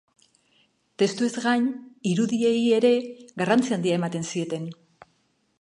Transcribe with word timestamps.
Testuez 1.01 1.29
gain, 1.43 1.67
irudiei 2.13 2.57
ere 2.81 2.93
garrantzi 3.43 3.79
handia 3.79 4.03
ematen 4.03 4.29
zieten. 4.33 4.71